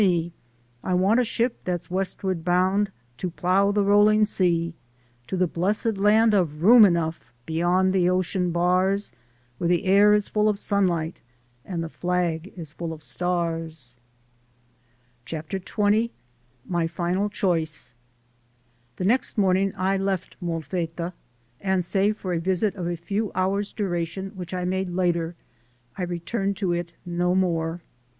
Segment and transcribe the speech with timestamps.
[0.01, 0.33] me!
[0.83, 4.09] I want a ship that's west ward bound, to =<.<:.<: a tempo plough the roll
[4.09, 4.73] ing sea,
[5.27, 6.73] To the bless d Land of U I.f m I,,.
[6.73, 9.11] P Room Enough be yond the o cean bars,
[9.59, 9.89] Where the i rit.
[9.89, 11.21] /r\ A A air is full of sun light,
[11.63, 13.93] and the flag is full of stars!
[15.25, 16.09] CHAPTER XX
[16.65, 17.93] MY FINAL CHOICE
[18.95, 21.13] THE next morning I left Molfetta,
[21.59, 25.35] and save for a visit of a few hours' duration which I made later,
[25.95, 27.81] I returned to it no more.